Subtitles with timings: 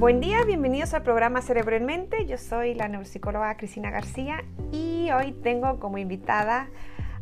[0.00, 2.24] Buen día, bienvenidos al programa Cerebro en Mente.
[2.24, 6.70] Yo soy la neuropsicóloga Cristina García y hoy tengo como invitada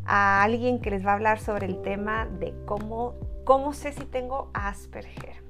[0.07, 4.05] a alguien que les va a hablar sobre el tema de cómo, cómo sé si
[4.05, 5.43] tengo Asperger.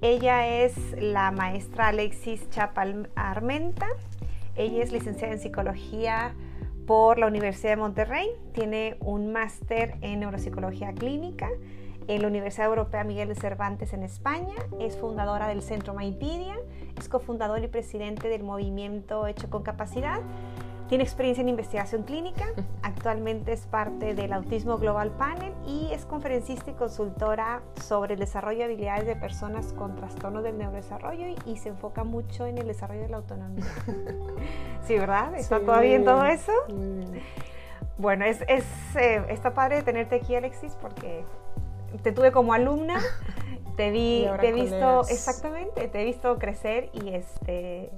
[0.00, 3.86] Ella es la maestra Alexis Chapal Armenta.
[4.56, 6.34] Ella es licenciada en psicología
[6.88, 8.30] por la Universidad de Monterrey.
[8.52, 11.50] Tiene un máster en neuropsicología clínica
[12.08, 16.56] en la Universidad Europea Miguel de Cervantes en España, es fundadora del Centro Maipidia,
[16.98, 20.20] es cofundador y presidente del movimiento Hecho con Capacidad,
[20.88, 22.46] tiene experiencia en investigación clínica,
[22.82, 28.60] actualmente es parte del Autismo Global Panel y es conferencista y consultora sobre el desarrollo
[28.60, 33.02] de habilidades de personas con trastornos del neurodesarrollo y, se enfoca mucho en el desarrollo
[33.02, 33.66] de la autonomía.
[34.86, 35.34] sí, ¿verdad?
[35.34, 36.52] ¿Está todo bien todo eso?
[37.98, 38.64] Bueno, es, es
[38.96, 41.24] eh, está padre tenerte aquí, Alexis, porque
[42.02, 43.00] te tuve como alumna,
[43.76, 47.90] te vi, te he visto, exactamente, te he visto crecer y este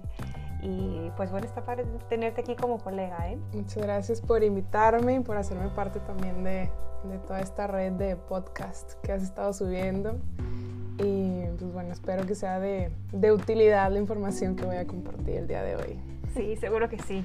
[0.62, 3.30] y pues bueno, está para tenerte aquí como colega.
[3.30, 3.38] ¿eh?
[3.54, 6.70] Muchas gracias por invitarme y por hacerme parte también de,
[7.04, 10.18] de, toda esta red de podcast que has estado subiendo.
[10.98, 15.36] Y pues bueno, espero que sea de, de utilidad la información que voy a compartir
[15.36, 15.98] el día de hoy.
[16.34, 17.24] Sí, seguro que sí.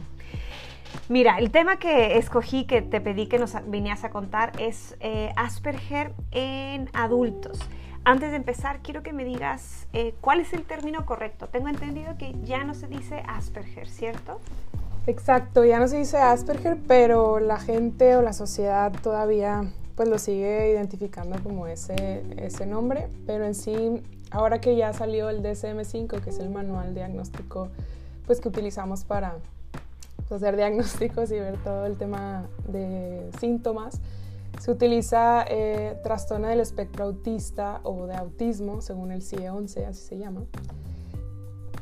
[1.10, 5.32] Mira, el tema que escogí, que te pedí que nos vinieras a contar, es eh,
[5.36, 7.60] Asperger en adultos.
[8.04, 11.48] Antes de empezar, quiero que me digas eh, cuál es el término correcto.
[11.48, 14.40] Tengo entendido que ya no se dice Asperger, ¿cierto?
[15.08, 19.64] Exacto, ya no se dice Asperger, pero la gente o la sociedad todavía
[19.96, 25.30] pues lo sigue identificando como ese, ese nombre, pero en sí, ahora que ya salió
[25.30, 27.70] el DSM-5, que es el manual diagnóstico
[28.26, 29.36] pues que utilizamos para
[30.34, 34.02] hacer diagnósticos y ver todo el tema de síntomas.
[34.60, 40.18] Se utiliza eh, trastorno del espectro autista o de autismo, según el CIE-11, así se
[40.18, 40.46] llama.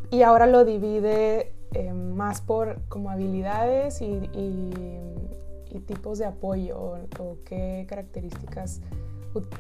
[0.10, 4.30] Y ahora lo divide eh, más por como habilidades y,
[5.88, 6.80] tipos de apoyo
[7.20, 8.80] o, qué características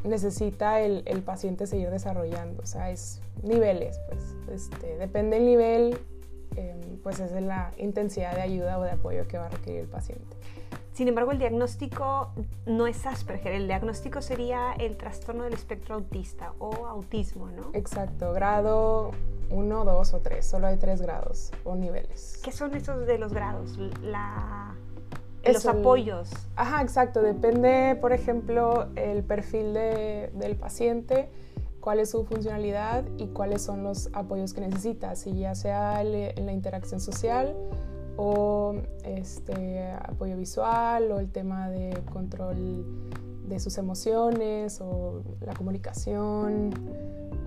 [0.03, 2.61] necesita el, el, paciente seguir desarrollando.
[2.61, 4.35] O sea, es niveles, pues.
[4.53, 5.97] Este, depende del nivel,
[6.55, 9.81] Em, pues es de la intensidad de ayuda o de apoyo que va a requerir
[9.81, 10.37] el paciente.
[10.93, 12.31] Sin embargo, el diagnóstico
[12.67, 17.71] no es Asperger, el diagnóstico sería el trastorno del espectro autista o autismo, ¿no?
[17.73, 19.09] Exacto, grado
[19.49, 22.39] 1, 2 o 3, solo hay tres grados o niveles.
[22.43, 23.79] ¿Qué son esos de los grados?
[24.03, 24.75] La,
[25.43, 26.29] los apoyos.
[26.55, 31.27] Ajá, exacto, depende, por ejemplo, el perfil de, del paciente
[31.83, 36.45] cuál es su funcionalidad y cuáles son los apoyos que necesita, si ya sea en
[36.45, 37.53] la interacción social
[38.15, 42.85] o este, apoyo visual o el tema de control
[43.49, 46.73] de sus emociones o la comunicación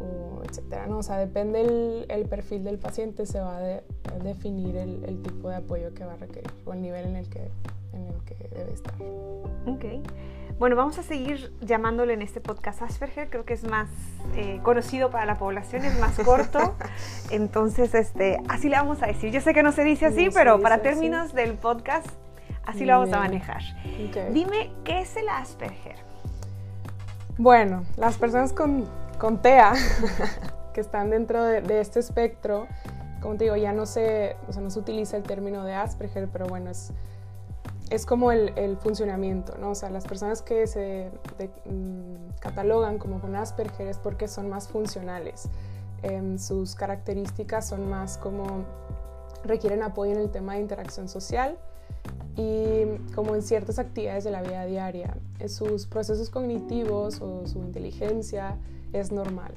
[0.03, 0.99] o etcétera, ¿no?
[0.99, 3.81] O sea, depende el, perfil del paciente, se va a,
[4.23, 7.29] definir el, el, tipo de apoyo que va a requerir o el nivel en el
[7.31, 7.49] que,
[7.97, 8.95] en el que debe estar.
[9.67, 9.85] Ok.
[10.59, 13.91] Bueno, vamos a seguir llamándole en este podcast Asperger, creo que es más
[14.37, 16.75] eh, conocido para la población, es más corto,
[17.31, 19.31] entonces este, así le vamos a decir.
[19.31, 22.09] Yo sé que no se dice así, pero para términos del podcast,
[22.65, 23.61] así lo vamos a manejar.
[24.33, 25.97] Dime, ¿qué es el Asperger?
[27.37, 29.75] Bueno, las personas con, con TEA,
[30.73, 32.67] que están dentro de, este espectro,
[33.21, 36.29] como te digo, ya no se, o sea, no se utiliza el término de Asperger,
[36.33, 36.93] pero bueno, es
[37.91, 39.71] es como el, funcionamiento, ¿no?
[39.71, 41.11] O sea, las personas que se
[41.65, 45.49] mm, catalogan como con Asperger es porque son más funcionales.
[46.03, 48.65] Em, sus características son más como
[49.45, 51.57] requieren apoyo en el tema de interacción social
[52.37, 55.17] y como en ciertas actividades de la vida diaria.
[55.49, 58.57] Sus procesos cognitivos o su inteligencia
[58.93, 59.53] es normal.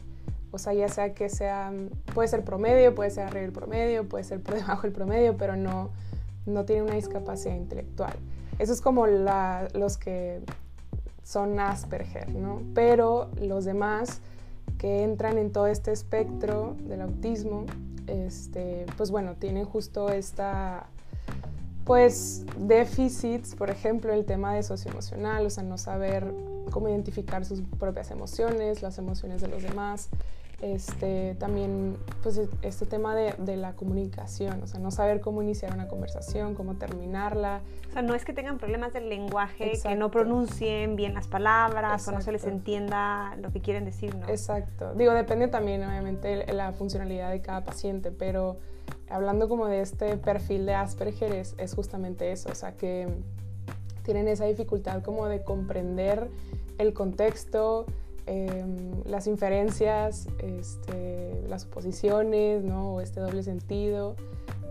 [0.52, 1.72] O sea, ya sea que sea,
[2.14, 5.56] puede ser promedio, puede ser arriba del promedio, puede ser por debajo del promedio, pero
[5.56, 5.90] no,
[6.46, 8.14] no tiene una discapacidad intelectual.
[8.58, 10.42] Eso es como los que
[11.24, 12.62] son Asperger, ¿no?
[12.74, 14.22] Pero los demás
[14.78, 17.66] que entran en todo este espectro del autismo,
[18.08, 20.88] este, pues bueno, tienen justo esta,
[21.86, 26.34] pues, déficits, por ejemplo, el tema de socioemocional, o sea, no saber
[26.72, 30.10] cómo identificar sus propias emociones, las emociones de los demás,
[30.62, 35.74] este, también pues este tema de, de, la comunicación, o sea, no saber cómo iniciar
[35.74, 37.62] una conversación, cómo terminarla.
[37.90, 42.08] O sea, no es que tengan problemas del lenguaje, que no pronuncien bien las palabras
[42.08, 44.28] o no se les entienda lo que quieren decir, ¿no?
[44.28, 44.94] Exacto.
[44.96, 48.58] Digo, depende también obviamente la funcionalidad de cada paciente, pero
[49.10, 53.08] hablando como de este perfil de Asperger es, es justamente eso, o sea, que
[54.04, 56.30] tienen esa dificultad como de comprender
[56.78, 57.86] el contexto,
[58.30, 62.94] em, las inferencias, este, las oposiciones, ¿no?
[62.94, 64.16] O este doble sentido.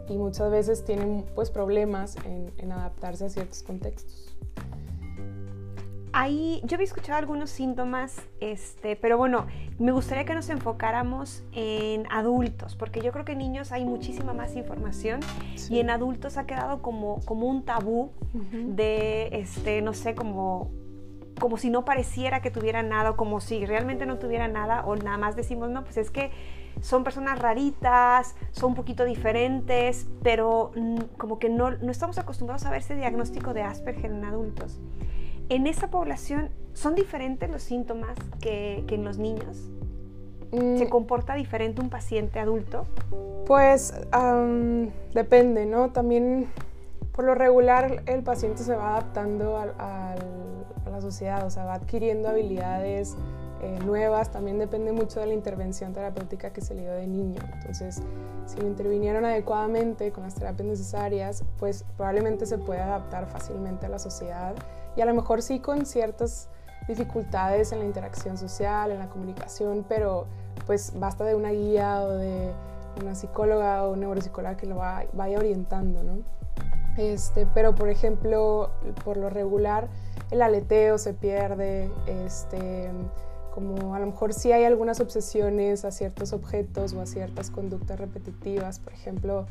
[0.08, 4.28] Y muchas veces tienen pues problemas en, en adaptarse a ciertos contextos.
[6.12, 9.46] Ahí, yo había escuchado algunos síntomas, este, pero bueno,
[9.78, 14.32] me gustaría que nos enfocáramos en adultos, porque yo creo que en niños hay muchísima
[14.32, 15.20] más información
[15.70, 18.10] y en adultos ha quedado como, como un tabú
[18.52, 20.70] de, este, no sé, como
[21.38, 24.96] como si no pareciera que tuviera nada, o como si realmente no tuviera nada, o
[24.96, 26.30] nada más decimos, no, pues es que
[26.80, 32.64] son personas raritas, son un poquito diferentes, pero mm, como que no, no estamos acostumbrados
[32.66, 34.80] a ver ese diagnóstico de Asperger en adultos.
[35.48, 39.70] En esa población, ¿son diferentes los síntomas que, que en los niños?
[40.50, 40.88] ¿Se mm.
[40.88, 42.86] comporta diferente un paciente adulto?
[43.46, 43.94] Pues
[45.14, 45.90] depende, ¿no?
[45.90, 46.48] También
[47.12, 50.14] por lo regular el paciente se va adaptando a,
[50.98, 53.16] la sociedad, o sea, va adquiriendo habilidades
[53.60, 57.40] eh, nuevas, también depende mucho de la intervención terapéutica que se le dio de niño.
[57.54, 58.02] Entonces,
[58.46, 63.88] si lo intervinieron adecuadamente con las terapias necesarias, pues probablemente se puede adaptar fácilmente a
[63.88, 64.54] la sociedad
[64.96, 66.48] y a lo mejor sí con ciertas
[66.88, 70.26] dificultades en la interacción social, en la comunicación, pero
[70.66, 72.52] pues basta de una guía o de
[73.00, 76.18] una psicóloga o neuropsicóloga que lo vaya orientando, ¿no?
[76.96, 78.70] Este, pero por ejemplo,
[79.04, 79.88] por lo regular,
[80.30, 82.90] el aleteo se pierde, este,
[83.54, 87.98] como a lo mejor sí hay algunas obsesiones a ciertos objetos o a ciertas conductas
[87.98, 89.46] repetitivas, por ejemplo,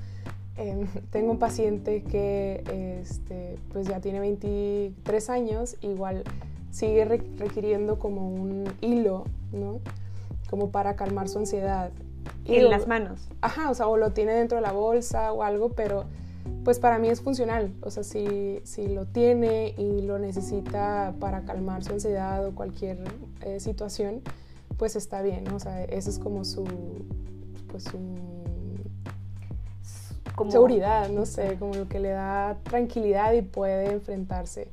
[0.55, 6.23] em, tengo un paciente que este, pues ya tiene 23 años, igual
[6.71, 9.79] sigue requiriendo como un hilo, ¿no?
[10.49, 11.91] Como para calmar su ansiedad.
[12.45, 13.27] en las manos.
[13.41, 16.05] Ajá, o sea, o lo tiene dentro de la bolsa o algo, pero
[16.63, 17.73] pues para mí es funcional.
[17.81, 22.99] O sea, si, si lo tiene y lo necesita para calmar su ansiedad o cualquier
[23.41, 24.21] eh, situación,
[24.77, 25.47] pues está bien.
[25.53, 26.65] O sea, eso es como su,
[27.69, 27.99] pues su
[30.35, 30.51] como...
[30.51, 34.67] seguridad, no sé, como lo que le da tranquilidad y puede enfrentarse.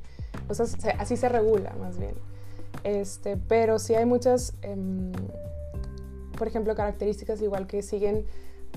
[0.47, 0.67] O sea,
[0.99, 2.15] así se regula más bien.
[2.83, 5.11] Este, pero sí hay muchas, em,
[6.37, 8.25] por ejemplo, características igual que siguen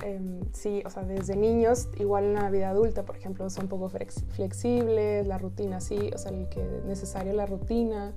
[0.04, 3.88] Em, sí, o sea, desde niños, igual en la vida adulta, por ejemplo, son poco
[3.88, 8.14] flexibles, la rutina sí, o sea, el que es necesario la rutina.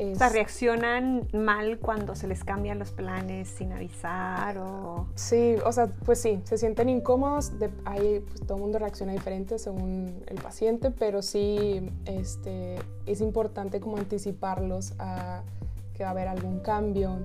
[0.00, 5.08] O sea, reaccionan mal cuando se les cambian los planes sin avisar o...
[5.16, 9.12] Sí, o sea, pues sí, se sienten incómodos, de, hay, pues, todo el mundo reacciona
[9.12, 12.76] diferente según el paciente, pero sí este,
[13.06, 15.42] es importante como anticiparlos a
[15.94, 17.18] que va a haber algún cambio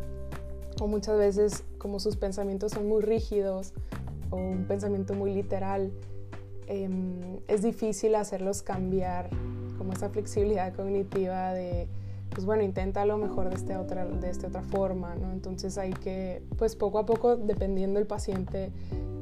[0.80, 3.74] o muchas veces como sus pensamientos son muy rígidos
[4.30, 5.92] o un pensamiento muy literal,
[6.68, 9.30] em, es difícil hacerlos cambiar
[9.78, 11.88] como esa flexibilidad cognitiva de,
[12.30, 15.16] pues bueno, intenta lo mejor de, este otra, de esta otra forma.
[15.31, 18.72] Entonces hay que, pues poco a poco, dependiendo del paciente,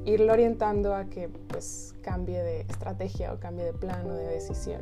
[0.06, 4.81] irlo orientando a que pues cambie de estrategia o cambie de plano, de decisión.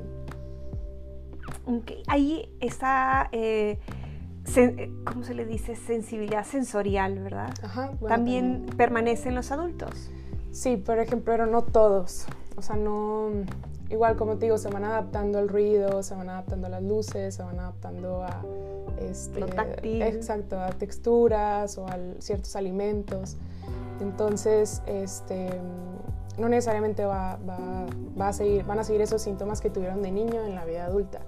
[1.65, 2.03] Okay.
[2.07, 3.29] Ahí está...
[3.31, 3.79] Eh,
[5.05, 5.75] ¿cómo se le dice?
[5.75, 7.53] Sensibilidad sensorial, ¿verdad?
[7.63, 10.09] Ajá, ¿También, permanece en los adultos?
[10.51, 12.25] Sí, por ejemplo, pero no todos.
[12.55, 13.29] O sea, no...
[13.89, 17.35] Igual, como te digo, se van adaptando al ruido, se van adaptando a las luces,
[17.35, 18.43] se van adaptando a...
[18.99, 20.01] Este, Lo táctil.
[20.01, 23.37] Exacto, a texturas o a ciertos alimentos.
[23.99, 25.49] Entonces, este,
[26.37, 27.85] no necesariamente va, va,
[28.19, 30.85] va a seguir, van a seguir esos síntomas que tuvieron de niño en la vida
[30.85, 31.21] adulta.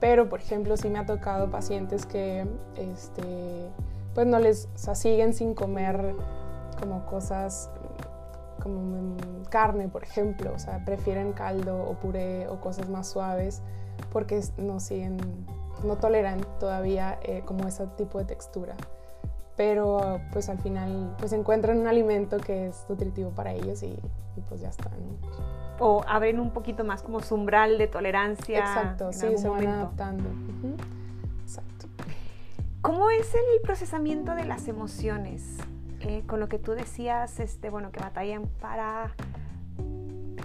[0.00, 3.68] Pero, por ejemplo, sí me ha tocado pacientes que, este,
[4.14, 6.14] pues no les, o sea, siguen sin comer
[6.80, 7.70] como cosas
[8.62, 9.16] como
[9.50, 13.62] carne, por ejemplo, o sea, prefieren caldo o puré o cosas más suaves
[14.12, 15.18] porque no siguen,
[15.84, 18.76] no toleran todavía eh, como ese tipo de textura.
[19.56, 23.98] Pero pues al final pues encuentran un alimento que es nutritivo para ellos y,
[24.48, 24.90] pues ya está.
[25.80, 28.60] O abren un poquito más como su umbral de tolerancia.
[28.60, 30.28] Exacto, sí, se van adaptando.
[31.42, 31.86] Exacto.
[32.82, 35.58] ¿Cómo es el procesamiento de las emociones?
[36.00, 39.14] Eh, con lo que tú decías, este, bueno, que batallan para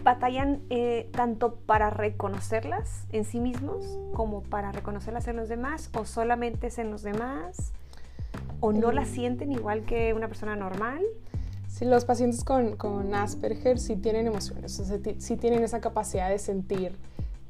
[0.03, 6.05] batallan eh, tanto para reconocerlas en sí mismos como para reconocerlas en los demás o
[6.05, 7.73] solamente es en los demás
[8.59, 9.13] o no las mm.
[9.13, 11.01] sienten igual que una persona normal.
[11.75, 16.29] Sí, los pacientes con, con Asperger sí tienen emociones, o sea, sí tienen esa capacidad
[16.29, 16.95] de sentir,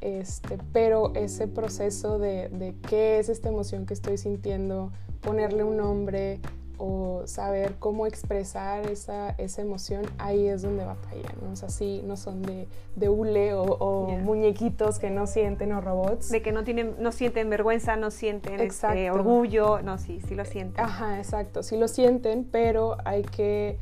[0.02, 4.92] este, pero ese proceso de, de qué es esta emoción que estoy sintiendo,
[5.22, 6.40] ponerle un nombre,
[6.80, 11.52] o saber cómo expresar esa, esa emoción, ahí es donde batallan, ¿no?
[11.52, 16.32] O sea, sí, no son de, de hule o, muñequitos que no sienten o robots.
[16.32, 20.46] De que no, tienen, no sienten vergüenza, no sienten este, orgullo, no, sí, sí lo
[20.46, 20.84] sienten.
[20.84, 23.78] Ajá, exacto, sí lo sienten, pero hay que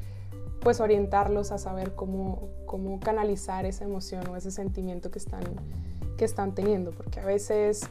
[0.64, 5.44] pues orientarlos a saber cómo, cómo canalizar esa emoción o ese sentimiento que están,
[6.18, 7.82] que están teniendo, porque a veces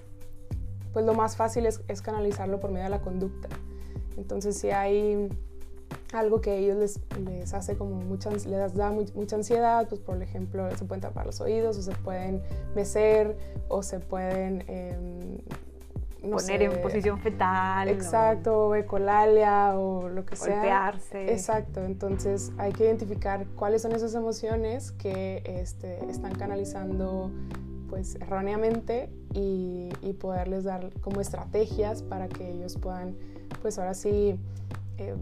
[0.93, 3.49] pues lo más fácil es, es canalizarlo por medio de la conducta.
[4.17, 5.29] Entonces si hay
[6.13, 10.23] algo que a ellos les, les hace como mucha, les da mucha ansiedad, pues por
[10.23, 12.43] ejemplo se pueden tapar los oídos o se pueden
[12.75, 13.37] mecer
[13.69, 15.45] o se pueden...
[16.31, 17.89] Poner en posición fetal.
[17.89, 20.55] Exacto, o ecolalia o lo que sea.
[20.55, 21.33] Golpearse.
[21.33, 27.31] Exacto, entonces hay que identificar cuáles son esas emociones que este, están canalizando
[27.89, 33.17] pues erróneamente y, y, poderles dar como estrategias para que ellos puedan
[33.61, 34.39] pues ahora sí,
[34.99, 35.15] eh,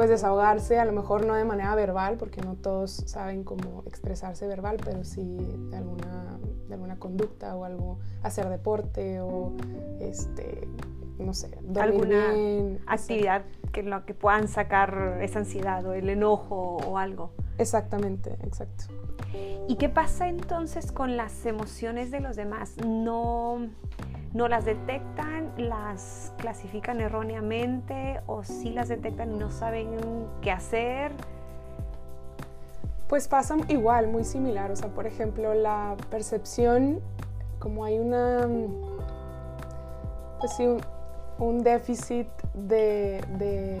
[0.00, 4.46] pues desahogarse, a lo mejor no de manera verbal, porque no todos saben cómo expresarse
[4.46, 5.36] verbal, pero sí
[5.68, 6.38] de alguna,
[6.68, 9.52] de alguna conducta o algo, hacer deporte o
[10.00, 10.66] este,
[11.18, 12.32] no sé, alguna
[12.86, 17.32] actividad que lo que puedan sacar esa ansiedad o el enojo o algo.
[17.60, 18.84] Exactamente, exacto.
[19.68, 22.76] ¿Y qué pasa entonces con las emociones de los demás?
[22.84, 23.68] No
[24.32, 29.88] no las detectan, las clasifican erróneamente o sí las detectan y no saben
[30.40, 31.12] qué hacer.
[33.08, 34.70] Pues pasa igual, muy similar.
[34.70, 37.00] O sea, por ejemplo, la percepción,
[37.58, 38.48] como hay una,
[40.38, 40.64] pues sí,
[41.40, 43.80] un, déficit de, de,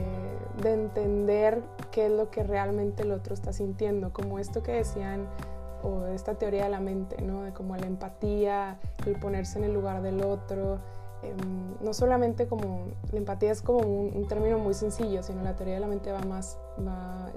[0.62, 1.62] de entender
[1.92, 5.26] qué es lo que realmente el otro está sintiendo, como esto que decían
[5.82, 7.42] o esta teoría de la mente, ¿no?
[7.42, 10.78] De como la empatía, el ponerse en el lugar del otro.
[11.22, 15.74] Em, no solamente como la empatía es como un, término muy sencillo, sino la teoría
[15.74, 16.58] de la mente va más,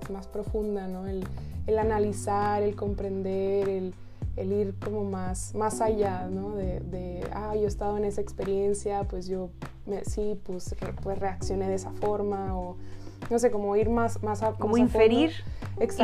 [0.01, 1.05] es más profunda, ¿no?
[1.07, 1.25] El,
[1.67, 3.93] el analizar, el comprender, el,
[4.37, 6.55] el, ir como más, más allá, ¿no?
[6.55, 9.49] De, de, ah, yo he estado en esa experiencia, pues yo
[9.85, 12.77] me, sí, pues, pues reaccioné de esa forma o
[13.29, 14.53] no sé, como ir más, más a...
[14.53, 15.31] Como inferir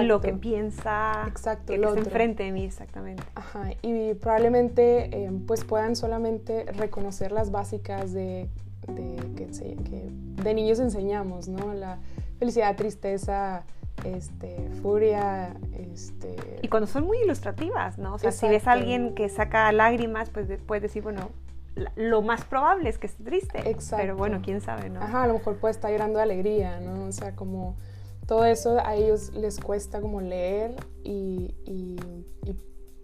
[0.04, 2.02] lo que piensa Exacto, el otro.
[2.02, 3.24] enfrente de mí, exactamente.
[3.36, 8.50] Ajá, y probablemente em, pues puedan solamente reconocer las básicas de,
[8.88, 10.10] de que, que,
[10.44, 11.74] de niños enseñamos, ¿no?
[11.74, 12.00] La
[12.40, 13.64] felicidad, tristeza,
[14.06, 16.36] este, furia, este...
[16.62, 18.16] Y cuando son muy ilustrativas, ¿no?
[18.16, 21.30] O sea, si ves a alguien que saca lágrimas, pues puedes decir, bueno,
[21.96, 23.70] lo más probable es que esté triste.
[23.70, 24.04] Exacto.
[24.04, 25.02] Pero bueno, quién sabe, ¿no?
[25.02, 27.06] Ajá, a lo mejor puede estar llorando de alegría, ¿no?
[27.06, 27.78] O sea, como
[28.28, 31.98] todo eso a ellos les cuesta como leer y, y,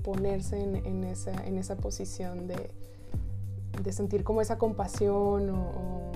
[0.03, 2.69] ponerse en, en, esa, en, esa, posición de,
[3.81, 6.11] de, sentir como esa compasión o,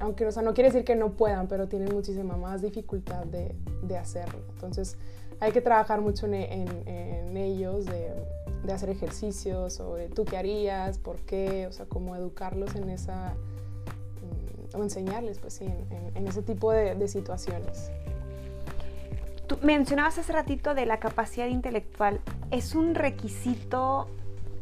[0.00, 3.54] aunque o sea, no quiere decir que no puedan, pero tienen muchísima más dificultad de,
[3.84, 4.40] de hacerlo.
[4.54, 4.96] Entonces
[5.38, 8.12] hay que trabajar mucho en, en ellos, de
[8.64, 13.34] de hacer ejercicios de tú qué harías, por qué, o sea, cómo educarlos en esa,
[14.72, 15.66] mm, o enseñarles, pues sí,
[16.14, 17.90] en, ese tipo de, situaciones.
[19.46, 22.20] Tú mencionabas hace ratito de la capacidad intelectual.
[22.50, 24.08] ¿Es un requisito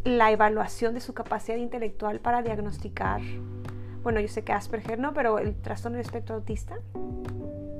[0.05, 3.21] la evaluación de su capacidad intelectual para diagnosticar?
[4.05, 6.77] Bueno, yo sé que Asperger no, pero el trastorno del espectro autista.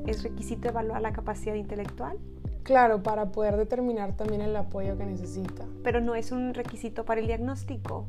[0.09, 2.19] ¿Es requisito evaluar la capacidad intelectual?
[2.67, 5.65] Claro, para poder determinar también el apoyo que necesita.
[5.85, 8.07] Pero no es un requisito para el diagnóstico.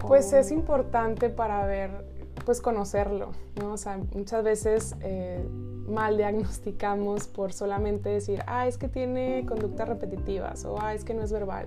[0.00, 1.90] Pues es importante para ver,
[2.44, 3.72] pues conocerlo, ¿no?
[3.72, 5.44] O sea, muchas veces eh,
[5.88, 11.14] mal diagnosticamos por solamente decir, ah, es que tiene conductas repetitivas, o ah, es que
[11.14, 11.66] no es verbal,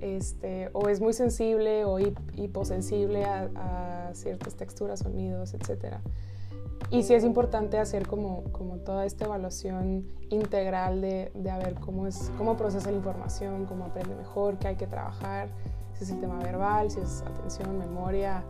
[0.00, 6.00] este, o es muy sensible o hiposensible a, a ciertas texturas, sonidos, etcétera.
[6.90, 11.74] Y sí es importante hacer como, como toda esta evaluación integral de, de a ver
[11.74, 15.48] cómo, es, cómo procesa la información, cómo aprende mejor, qué hay que trabajar,
[15.94, 18.44] si es el tema verbal, si es atención, memoria,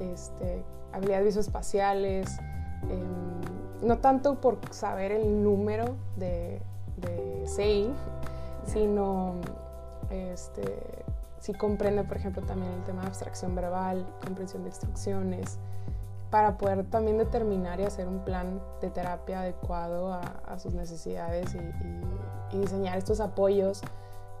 [0.00, 2.38] este, habilidades visoespaciales,
[2.88, 6.60] em, no tanto por saber el número de,
[6.96, 7.90] de CI,
[8.66, 9.34] sino
[10.10, 11.04] este,
[11.38, 15.58] si comprende, por ejemplo, también el tema de abstracción verbal, comprensión de instrucciones,
[16.34, 22.58] para poder también determinar y hacer un plan de terapia adecuado a, sus necesidades y,
[22.58, 23.82] diseñar estos apoyos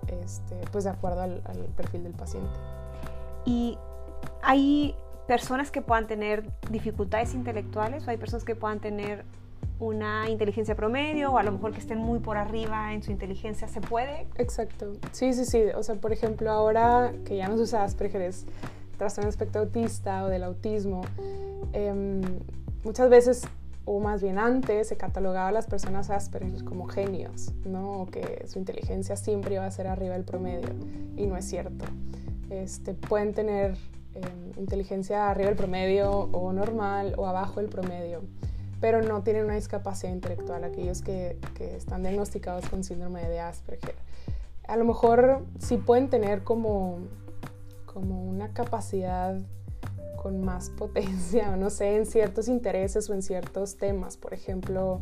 [0.08, 1.40] este, pues de acuerdo al,
[1.76, 2.50] perfil del paciente.
[3.44, 3.78] Y
[4.42, 4.96] hay
[5.28, 9.24] personas que puedan tener dificultades intelectuales o hay personas que puedan tener
[9.78, 13.68] una inteligencia promedio o a lo mejor que estén muy por arriba en su inteligencia,
[13.68, 14.26] ¿se puede?
[14.34, 18.22] Exacto, sí, sí, sí, o sea, por ejemplo, ahora que ya no se usa Asperger
[18.22, 18.46] es
[18.96, 21.02] trastorno espectro autista o del autismo,
[21.74, 22.22] Em,
[22.84, 23.42] muchas veces
[23.84, 28.06] o más bien antes se catalogaba a las personas Asperger como genios, ¿no?
[28.10, 30.68] Que su inteligencia siempre iba a ser arriba del promedio,
[31.16, 31.84] y no es cierto.
[32.48, 33.76] Este, pueden tener
[34.14, 38.22] em, inteligencia arriba del promedio o normal o abajo del promedio,
[38.80, 43.96] pero no tienen una discapacidad intelectual, aquellos que, que están diagnosticados con síndrome de Asperger.
[44.68, 47.00] A lo mejor sí pueden tener como,
[47.94, 49.40] como una capacidad
[50.20, 54.16] con más potencia, no sé, en ciertos intereses o en ciertos temas.
[54.16, 55.00] Por ejemplo,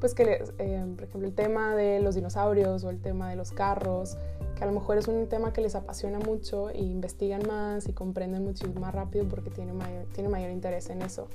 [0.00, 3.52] pues que, eh, por ejemplo, el tema de los dinosaurios o el tema de los
[3.52, 4.16] carros,
[4.56, 7.92] que a lo mejor es un tema que les apasiona mucho e investigan más y
[7.92, 11.28] comprenden muchísimo más rápido porque tienen mayor, tiene mayor interés en eso.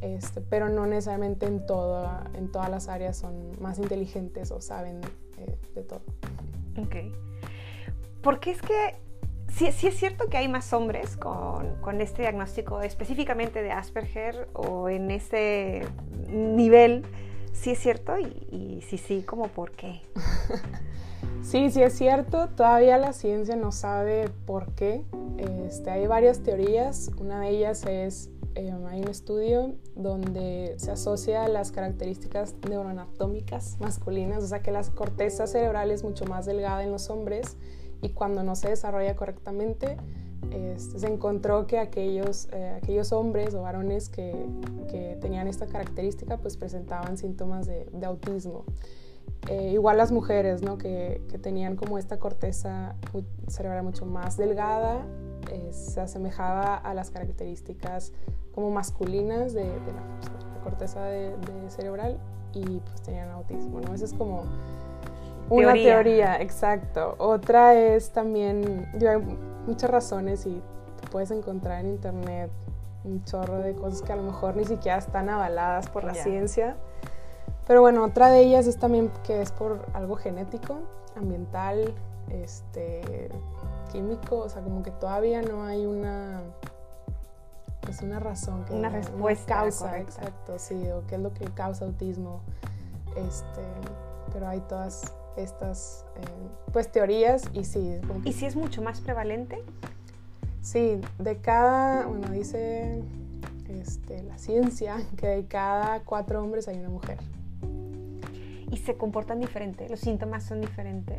[0.00, 5.00] Este, pero no necesariamente en, todo, en todas las áreas son más inteligentes o saben
[5.38, 6.02] eh, de todo.
[6.78, 6.96] Ok.
[8.22, 8.96] Porque es que
[9.56, 14.48] sí, sí, es cierto que hay más hombres con, con, este diagnóstico específicamente de Asperger
[14.52, 15.82] o en ese
[16.28, 17.04] nivel.
[17.52, 20.02] Sí es cierto y, y sí, sí, como por qué.
[21.42, 22.48] sí, sí es cierto.
[22.48, 25.02] Todavía la ciencia no sabe por qué.
[25.66, 27.10] Este, hay varias teorías.
[27.18, 34.44] Una de ellas es Em, hay un estudio donde se asocia las características neuroanatómicas masculinas,
[34.44, 37.56] o sea que la corteza cerebral es mucho más delgada en los hombres
[38.04, 39.96] y cuando no se desarrolla correctamente,
[40.76, 44.46] se encontró que aquellos, eh, aquellos hombres o varones que,
[44.88, 48.64] que, tenían esta característica pues presentaban síntomas de, de autismo.
[49.48, 50.78] Eh, igual las mujeres, ¿no?
[50.78, 52.94] que, que, tenían como esta corteza
[53.48, 55.04] cerebral mucho más delgada,
[55.50, 58.12] eh, se asemejaba a las características
[58.54, 61.34] como masculinas de, la, corteza de,
[61.68, 62.18] cerebral
[62.52, 63.92] y pues tenían autismo, ¿no?
[63.94, 64.44] Esa es como
[65.50, 66.40] una teoría.
[66.40, 67.14] exacto.
[67.18, 69.18] Otra es también, yo hay
[69.66, 70.62] muchas razones y
[71.10, 72.50] puedes encontrar en internet
[73.04, 76.76] un chorro de cosas que a lo mejor ni siquiera están avaladas por la ciencia.
[77.66, 80.80] Pero bueno, otra de ellas es también que es por algo genético,
[81.16, 81.94] ambiental,
[82.30, 83.30] este,
[83.92, 86.42] químico, o sea, como que todavía no hay una
[87.80, 91.84] pues una razón, que una respuesta causa, exacto, sí, o qué es lo que causa
[91.84, 92.40] autismo.
[93.14, 93.62] Este,
[94.32, 96.20] pero hay todas estas eh,
[96.72, 98.00] pues teorías y sí.
[98.24, 99.62] ¿Y si es mucho más prevalente?
[100.62, 103.02] Sí, de cada, bueno, dice
[103.68, 107.18] este, la ciencia que de cada cuatro hombres hay una mujer.
[108.70, 109.88] ¿Y se comportan diferente?
[109.88, 111.18] ¿Los síntomas son diferentes?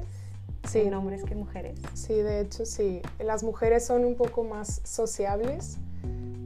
[0.67, 0.79] Sí.
[0.79, 1.79] en hombres que mujeres.
[1.93, 3.01] Sí, de hecho sí.
[3.19, 5.77] Las mujeres son un poco más sociables,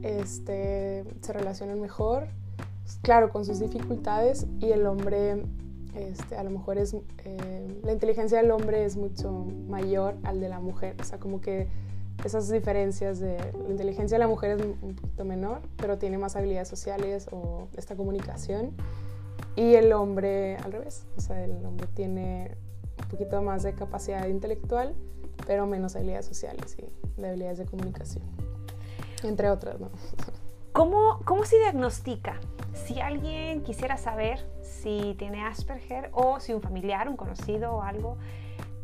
[0.02, 2.28] este, se relacionan mejor,
[3.02, 5.42] claro, con sus dificultades y el hombre,
[5.94, 9.30] este, a lo mejor es, eh, la inteligencia del hombre es mucho
[9.68, 11.68] mayor al de la mujer, o sea, como que
[12.24, 16.36] esas diferencias de la inteligencia de la mujer es un poquito menor, pero tiene más
[16.36, 18.72] habilidades sociales o esta comunicación
[19.56, 22.56] y el hombre al revés, o sea, el hombre tiene
[23.02, 24.94] un poquito más de capacidad intelectual,
[25.46, 28.24] pero menos habilidades sociales y habilidades de comunicación.
[29.22, 29.90] Entre otras, ¿no?
[30.72, 32.38] ¿Cómo, ¿Cómo se diagnostica?
[32.72, 34.46] Si alguien quisiera saber
[34.82, 38.16] si tiene Asperger o si un familiar, un conocido o algo,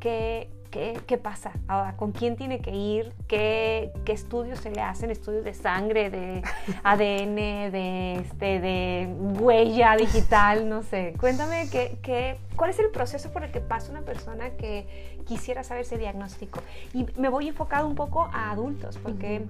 [0.00, 1.52] ¿qué, qué, qué pasa?
[1.68, 3.12] Ahora, ¿con quién tiene que ir?
[3.28, 5.10] ¿Qué, ¿Qué, estudios se le hacen?
[5.10, 6.42] ¿Estudios de sangre, de
[6.82, 9.08] ADN, de, este, de
[9.40, 10.68] huella digital?
[10.68, 11.14] No sé.
[11.18, 14.86] Cuéntame qué, qué, cuál es el proceso por el que pasa una persona que
[15.26, 16.60] quisiera saber ese diagnóstico.
[16.92, 19.46] Y me voy enfocado un poco a adultos, porque...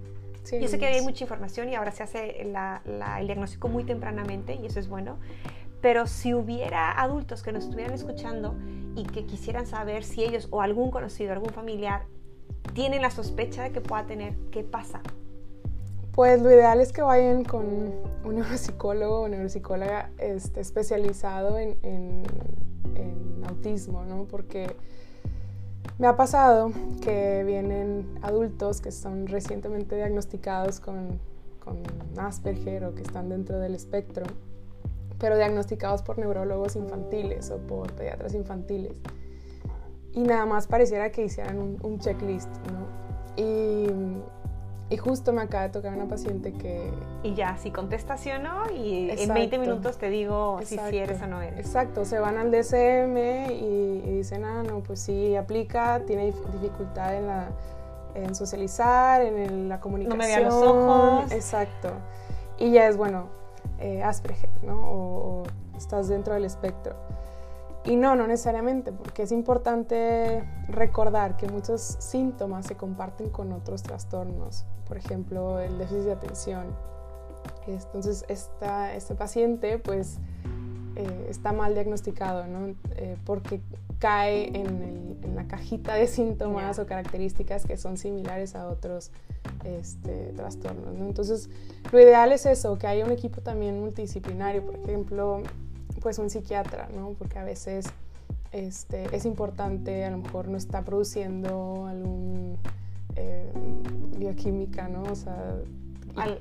[0.60, 4.66] Yo sé que hay mucha información y ahora se hace el diagnóstico muy tempranamente y
[4.66, 5.18] eso es bueno.
[5.80, 8.54] Pero si hubiera adultos que nos estuvieran escuchando
[8.94, 12.06] y que quisieran saber si ellos o algún conocido, algún familiar,
[12.72, 15.00] tienen la sospecha de que pueda tener, ¿qué pasa?
[16.12, 17.92] Pues lo ideal es que vayan con
[18.24, 22.24] un neuropsicólogo o neuropsicóloga este, especializado en,
[23.46, 24.24] autismo, ¿no?
[24.24, 24.74] Porque
[25.98, 31.20] me ha pasado que vienen adultos que son recientemente diagnosticados con
[32.18, 34.26] Asperger o que están dentro del espectro,
[35.18, 39.00] pero diagnosticados por neurólogos infantiles o por pediatras infantiles.
[40.12, 42.86] Y nada más pareciera que hicieran un, un checklist, ¿no?
[43.36, 43.90] Y
[44.88, 46.92] y justo me acaba de tocar una paciente que...
[47.24, 50.96] Y ya, si contestas sí o no, y en 20 minutos te digo si, si
[50.96, 51.58] eres o no eres.
[51.58, 57.26] Exacto, se van al DCM y, dicen, ah, no, pues sí, aplica, tiene dificultad en,
[57.26, 57.48] la,
[58.14, 60.18] en socializar, en la comunicación.
[60.18, 61.32] No me vea los ojos.
[61.32, 61.90] Exacto.
[62.56, 63.28] Y ya es, bueno,
[63.78, 64.78] eh, Asperger, ¿no?
[64.78, 65.42] o
[65.76, 66.96] estás dentro del espectro.
[67.86, 73.84] Y no, no necesariamente, porque es importante recordar que muchos síntomas se comparten con otros
[73.84, 76.66] trastornos, por ejemplo, el déficit de atención,
[77.68, 80.18] Entonces, esta, este paciente pues
[80.96, 82.74] eh, está mal diagnosticado, ¿no?
[82.96, 83.60] Eh, porque
[83.98, 89.10] cae en, la cajita de síntomas o características que son similares a otros
[89.64, 90.94] este, trastornos.
[90.94, 91.06] ¿no?
[91.06, 91.50] Entonces,
[91.92, 95.42] lo ideal es eso, que haya un equipo también multidisciplinario, por ejemplo,
[96.00, 97.10] pues un psiquiatra, ¿no?
[97.18, 97.86] porque a veces
[98.52, 102.56] este, es importante, a lo mejor no está produciendo algún
[103.16, 103.50] eh,
[104.18, 105.02] bioquímica, ¿no?
[105.02, 105.56] O sea,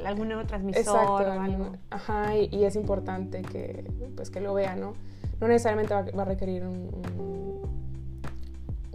[0.05, 1.71] algún neurotransmisor o algo.
[1.89, 4.93] Ajá, y, es importante que, pues, que lo vea, ¿no?
[5.39, 6.89] No necesariamente va, a requerir un,
[7.19, 7.44] un,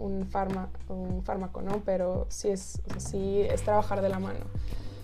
[0.01, 1.81] un, fármaco, ¿no?
[1.85, 4.45] Pero sí es, sí es trabajar de la mano.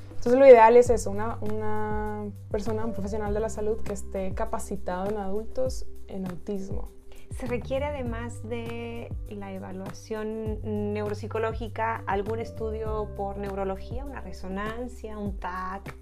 [0.10, 4.34] Entonces lo ideal es eso, una, una persona, un profesional de la salud que esté
[4.34, 6.90] capacitado en adultos en autismo.
[7.38, 10.60] ¿Se requiere además de la evaluación
[10.94, 15.96] neuropsicológica algún estudio por neurología, una resonancia, un TAC?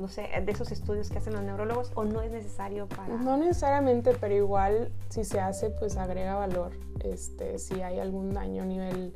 [0.00, 3.16] No sé, de esos estudios que hacen los neurólogos o no es necesario para...
[3.16, 6.72] No necesariamente, pero igual si se hace, pues agrega valor.
[7.00, 9.14] Este, si hay algún daño a nivel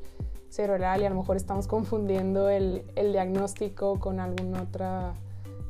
[0.49, 5.13] cerebral y a lo mejor estamos confundiendo el, el diagnóstico con algún otro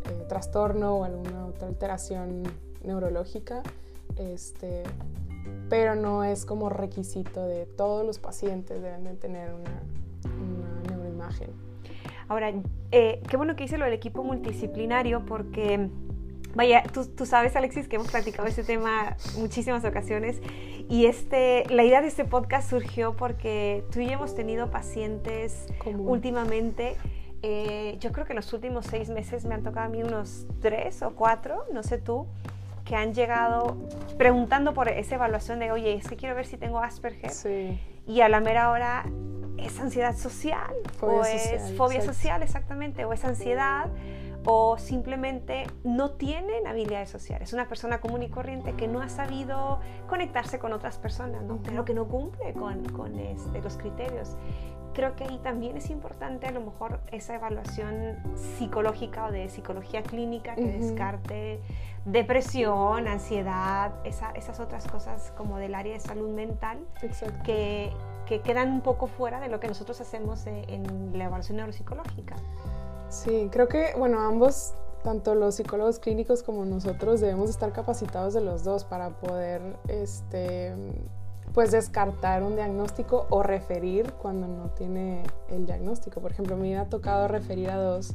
[0.05, 2.43] eh, trastorno o alguna otra alteración
[2.85, 3.63] neurológica,
[4.17, 4.85] este,
[5.69, 9.83] pero no es como requisito de todos los pacientes deben de tener una,
[10.25, 11.51] una neuroimagen.
[12.29, 12.53] Ahora,
[12.91, 15.89] eh, qué bueno que hice lo del equipo multidisciplinario porque,
[16.55, 20.41] vaya, tú, tú, sabes, Alexis, que hemos practicado este tema muchísimas ocasiones
[20.89, 25.67] y este, la idea de este podcast surgió porque tú y yo hemos tenido pacientes
[25.85, 26.97] últimamente.
[27.43, 30.47] Eh, yo creo que en los últimos seis meses me han tocado a mí unos
[30.61, 32.27] tres o cuatro, no sé tú,
[32.85, 33.77] que han llegado
[34.17, 37.31] preguntando por esa evaluación de, oye, es que quiero ver si tengo Asperger.
[37.31, 37.79] Sí.
[38.07, 39.05] Y a la mera hora
[39.59, 43.87] es ansiedad social o es fobia social, exactamente, o es ansiedad
[44.47, 47.49] o simplemente no tienen habilidades sociales.
[47.49, 51.59] Es una persona común y corriente que no ha sabido conectarse con otras personas, ¿no?
[51.63, 54.37] pero que no cumple con, con este, los criterios
[54.97, 60.03] creo que ahí también es importante a lo mejor esa evaluación psicológica o de psicología
[60.03, 61.61] clínica que descarte
[62.07, 66.79] depresión, ansiedad, esas otras cosas como del área de salud mental
[67.45, 67.93] que,
[68.25, 72.37] que, quedan un poco fuera de lo que nosotros hacemos en la evaluación neuropsicológica.
[73.09, 78.41] Sí, creo que, bueno, ambos, tanto los psicólogos clínicos como nosotros, debemos estar capacitados de
[78.41, 80.75] los dos para poder, este,
[81.53, 86.21] pues descartar un diagnóstico o referir cuando no tiene el diagnóstico.
[86.21, 88.15] Por ejemplo, me ha tocado referir a dos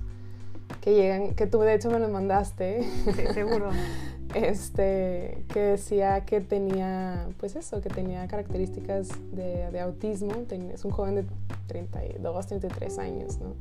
[0.79, 2.83] que llegan, que tú de hecho me los mandaste.
[3.15, 3.69] Sí, seguro.
[4.33, 10.33] este, que decía que tenía, pues eso, que tenía características de, de autismo.
[10.73, 11.25] es un joven de
[11.67, 13.55] 32, 33 años, ¿no?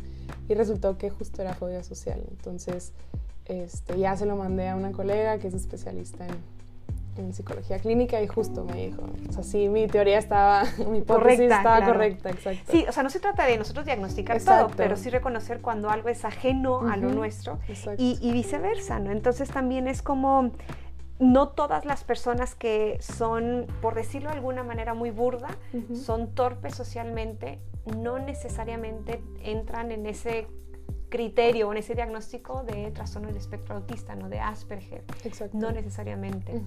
[0.48, 2.22] Y resultó que justo era fobia social.
[2.30, 2.92] Entonces,
[3.46, 6.34] este, ya se lo mandé a una colega que es especialista en,
[7.20, 11.40] en psicología clínica y justo me dijo, o sea, sí, mi teoría estaba, mi hipótesis
[11.40, 12.72] estaba correcta, exacto.
[12.72, 16.08] Sí, o sea, no se trata de nosotros diagnosticar todo, pero sí reconocer cuando algo
[16.08, 17.58] es ajeno a lo nuestro
[17.96, 19.12] y, y, viceversa, ¿no?
[19.12, 20.50] Entonces también es como,
[21.18, 25.48] no todas las personas que son, por decirlo de alguna manera muy burda,
[25.94, 27.60] son torpes socialmente,
[27.96, 30.46] no necesariamente entran en ese
[31.10, 35.02] criterio o en ese diagnóstico de trastorno del espectro autista, no de Asperger.
[35.24, 35.58] Exacto.
[35.58, 36.62] No necesariamente.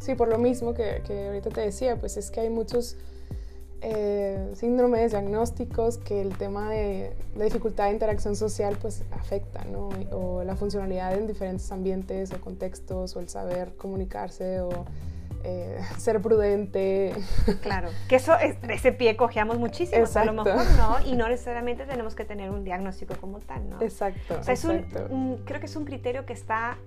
[0.00, 2.96] Sí, por lo mismo que, que, ahorita te decía, pues es que hay muchos
[3.84, 9.90] eh, síndromes diagnósticos que el tema de la dificultad de interacción social pues afecta, ¿no?
[10.12, 14.70] O la funcionalidad en diferentes ambientes o contextos, o el saber comunicarse, o
[15.44, 17.14] eh, ser prudente.
[17.60, 21.84] Claro, que eso, es, ese pie cojeamos muchísimo, a lo mejor no, y no necesariamente
[21.86, 23.80] tenemos que tener un diagnóstico como tal, ¿no?
[23.80, 24.38] Exacto.
[24.40, 26.78] O sea, Es un, creo que es un criterio que está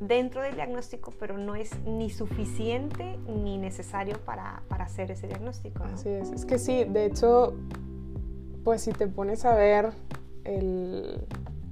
[0.00, 5.84] dentro del diagnóstico, pero no es ni suficiente ni necesario para, para hacer ese diagnóstico.
[5.84, 7.54] Así es, es que sí, de hecho,
[8.64, 9.90] pues si te pones a ver
[10.44, 11.24] el,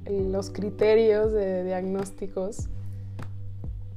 [0.06, 2.68] los criterios de diagnósticos,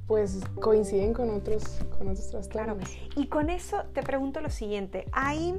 [0.07, 1.63] pues coinciden con otros,
[1.97, 2.77] con otros trastornos.
[2.77, 3.09] Claro.
[3.15, 5.55] Y con eso te pregunto lo siguiente, ¿hay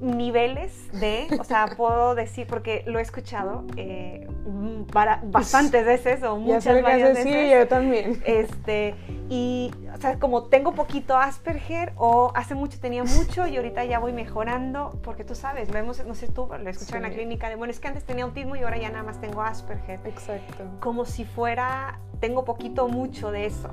[0.00, 4.26] niveles de, o sea, puedo decir, porque lo he escuchado eh,
[4.92, 7.24] para, bastantes veces o muchas varias veces.
[7.24, 8.22] Sí, yo también.
[8.24, 8.94] Este,
[9.28, 13.98] y, o sea, como tengo poquito Asperger o hace mucho tenía mucho y ahorita ya
[13.98, 17.10] voy mejorando, porque tú sabes, lo hemos, no sé tú, lo he escuchado en la
[17.10, 20.00] clínica de, bueno, es que antes tenía autismo y ahora ya nada más tengo Asperger.
[20.06, 20.64] Exacto.
[20.80, 23.68] Como si fuera, tengo poquito mucho de eso.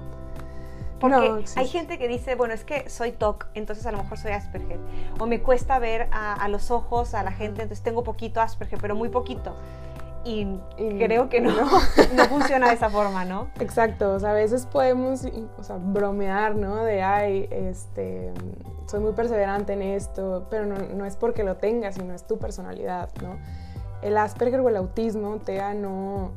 [0.99, 4.33] Porque hay gente que dice, bueno, es que soy TOC, entonces a lo mejor soy
[4.33, 4.79] Asperger.
[5.19, 8.95] O me cuesta ver a, los ojos a la gente, entonces tengo poquito Asperger, pero
[8.95, 9.55] muy poquito.
[10.27, 10.45] Y,
[10.97, 11.51] creo que no,
[12.15, 13.47] no, funciona de esa forma, ¿no?
[13.59, 15.25] Exacto, o sea, a veces podemos
[15.57, 16.83] o sea, bromear, ¿no?
[16.83, 18.33] De, ay, este,
[18.87, 22.37] soy muy perseverante en esto, pero no, no, es porque lo tengas, sino es tu
[22.37, 23.37] personalidad, ¿no?
[24.01, 26.31] El Asperger o el autismo, TEA, no,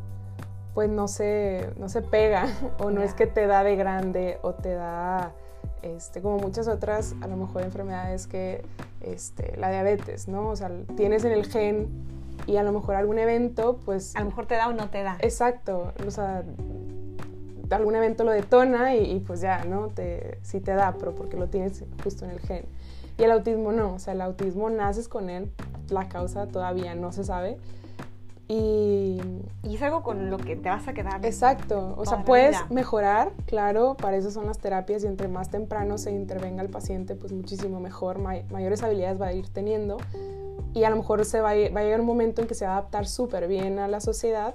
[0.72, 2.46] pues no se, no se pega,
[2.78, 5.32] o no es que te da de grande o te da...
[5.82, 8.62] Este, como muchas otras, a lo mejor enfermedades que
[9.00, 10.50] este, la diabetes, ¿no?
[10.50, 14.16] O sea, tienes en el gen y a lo mejor algún evento, pues...
[14.16, 15.16] A lo mejor te da o no te da.
[15.20, 16.42] Exacto, o sea,
[17.70, 19.88] algún evento lo detona y, pues ya, ¿no?
[19.88, 22.64] Te, sí te da, pero porque lo tienes justo en el gen.
[23.18, 25.50] Y el autismo no, o sea, el autismo naces con él,
[25.90, 27.58] la causa todavía no se sabe.
[28.48, 29.20] Y,
[29.62, 31.24] y es algo con lo que te vas a quedar.
[31.24, 35.98] Exacto, o sea, puedes mejorar, claro, para eso son las terapias y entre más temprano
[35.98, 39.98] se intervenga el paciente, pues muchísimo mejor, mayores habilidades va a ir teniendo
[40.74, 42.64] y a lo mejor se va a, va a llegar un momento en que se
[42.64, 44.54] va a adaptar súper bien a la sociedad,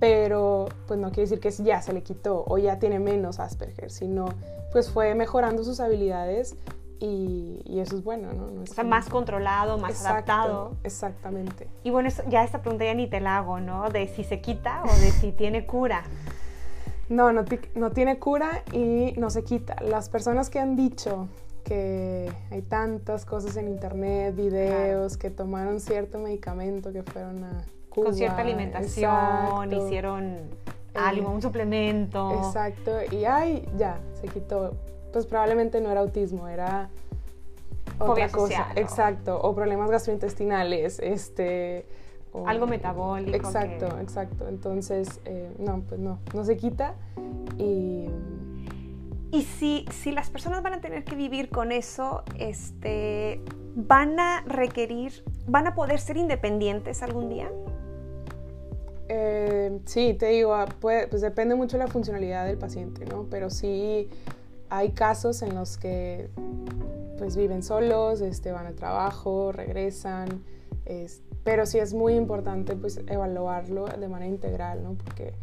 [0.00, 3.90] pero pues no quiere decir que ya se le quitó o ya tiene menos Asperger,
[3.90, 4.26] sino
[4.72, 6.56] pues fue mejorando sus habilidades
[7.00, 8.62] y, y eso es bueno, ¿no?
[8.62, 10.72] o sea, más controlado, más adaptado.
[10.82, 11.68] Exactamente.
[11.84, 13.88] Y bueno, ya esta pregunta ya ni te la hago, ¿no?
[13.88, 16.02] De si se quita o de si tiene cura.
[17.08, 19.76] No, no, no tiene cura y no se quita.
[19.80, 21.28] Las personas que han dicho
[21.68, 28.06] que hay tantas cosas en internet, videos, que tomaron cierto medicamento, que fueron a Cuba.
[28.06, 30.40] Con cierta alimentación, hicieron eh,
[30.94, 32.42] algo, un suplemento.
[32.46, 34.76] Exacto, y ay, ya, se quitó.
[35.12, 36.88] Pues probablemente no era autismo, era
[37.98, 38.68] otra cosa.
[38.74, 41.84] Exacto, o problemas gastrointestinales, este...
[42.46, 43.36] algo metabólico.
[43.36, 44.48] Exacto, exacto.
[44.48, 46.94] Entonces, eh, no, pues no, no se quita
[47.58, 48.08] y
[49.30, 53.42] y si, si las personas van a tener que vivir con eso, este,
[53.74, 57.50] ¿van a requerir, van a poder ser independientes algún día?
[59.08, 63.26] Eh, sí, te digo, ah, pues depende mucho de la funcionalidad del paciente, ¿no?
[63.30, 64.08] Pero sí
[64.70, 66.28] hay casos en los que
[67.18, 70.44] pues viven solos, este, van al trabajo, regresan,
[71.44, 74.94] pero sí es muy importante pues evaluarlo de manera integral, ¿no?
[74.94, 75.34] Porque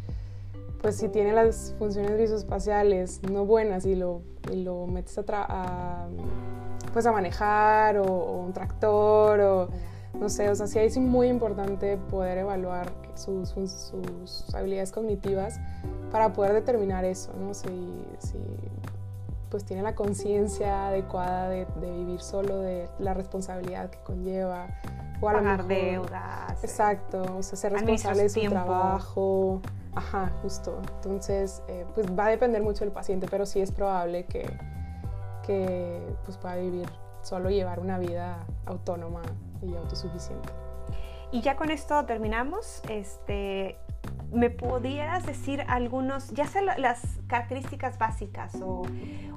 [0.86, 4.22] pues si tiene las funciones visoespaciales no buenas y lo,
[4.54, 6.08] lo metes a,
[6.94, 9.70] pues a manejar o, un tractor o
[10.20, 15.60] no sé, o sea, sí es muy importante poder evaluar sus, sus, habilidades cognitivas
[16.12, 17.56] para poder determinar eso, ¿no?
[17.56, 17.68] Si,
[18.20, 18.38] si
[19.50, 24.68] pues tiene la conciencia adecuada de, vivir solo, de la responsabilidad que conlleva.
[25.20, 26.64] O a Pagar deudas.
[26.64, 29.62] Exacto, o sea, ser responsable de su trabajo.
[29.96, 30.82] Ajá, justo.
[30.96, 34.46] Entonces, eh, pues va a depender mucho del paciente, pero sí es probable que,
[35.46, 36.90] que pues, pueda vivir
[37.22, 39.22] solo llevar una vida autónoma
[39.62, 40.50] y autosuficiente.
[41.32, 42.82] Y ya con esto terminamos.
[42.90, 43.78] Este,
[44.32, 48.84] ¿Me pudieras decir algunos, ya sea las características básicas o,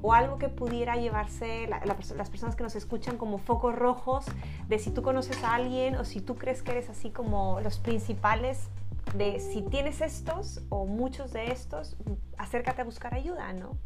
[0.02, 4.26] o algo que pudiera llevarse las personas que nos escuchan como focos rojos
[4.66, 7.78] de si tú conoces a alguien o si tú crees que eres así como los
[7.78, 8.70] principales
[9.16, 11.96] de si tienes estos o muchos de estos,
[12.36, 13.76] acércate a buscar ayuda, ¿no?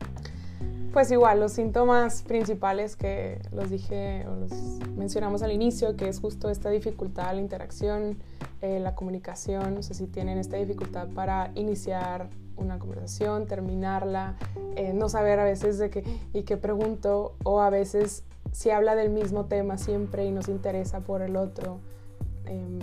[0.92, 4.52] Pues igual, los síntomas principales que los dije o los
[4.94, 8.18] mencionamos al inicio, que es justo esta dificultad la interacción,
[8.61, 14.37] eh, la comunicación, o sea, si tienen esta dificultad para iniciar una conversación, terminarla,
[14.76, 16.04] eh, no saber a veces de qué
[16.35, 21.00] y qué pregunto, o a veces si habla del mismo tema siempre y nos interesa
[21.00, 21.78] por el otro.
[22.44, 22.80] Em,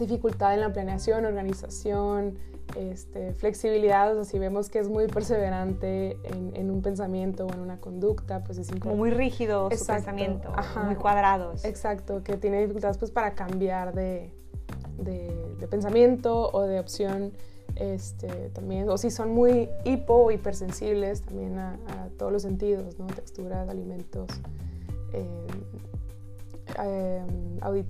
[0.00, 2.38] dificultad en la planeación, organización,
[2.76, 7.60] este, flexibilidad, o sea, si vemos que es muy perseverante en, un pensamiento o en
[7.60, 10.52] una conducta, pues es Como muy rígido su pensamiento,
[10.84, 11.64] muy cuadrados.
[11.64, 14.32] Exacto, que tiene dificultades pues para cambiar de,
[14.98, 17.32] de, pensamiento o de opción
[17.76, 21.76] este, también, o si son muy hipo o hipersensibles también a,
[22.18, 23.06] todos los sentidos, ¿no?
[23.06, 24.28] texturas, alimentos,
[25.12, 25.26] eh,
[26.82, 27.22] eh,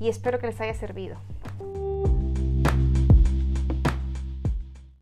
[0.00, 1.16] y espero que les haya servido.